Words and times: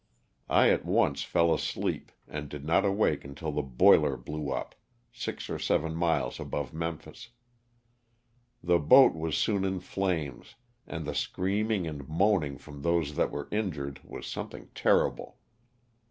I 0.49 0.71
at 0.71 0.83
once 0.83 1.21
fell 1.21 1.53
asleep 1.53 2.11
and 2.27 2.49
did 2.49 2.65
not 2.65 2.83
awake 2.85 3.23
until 3.23 3.51
the 3.51 3.61
boiler 3.61 4.17
blew 4.17 4.49
up, 4.49 4.73
six 5.11 5.47
or 5.47 5.59
seven 5.59 5.93
miles 5.93 6.39
above 6.39 6.73
Memphis. 6.73 7.29
The 8.63 8.79
boat 8.79 9.13
was 9.13 9.37
soon 9.37 9.63
in 9.63 9.79
flames 9.79 10.55
and 10.87 11.05
the 11.05 11.13
screaming 11.13 11.85
and 11.85 12.09
moaning 12.09 12.57
from 12.57 12.81
those 12.81 13.13
that 13.15 13.29
were 13.29 13.47
injured 13.51 13.99
was 14.03 14.25
something 14.25 14.69
terrible. 14.73 15.37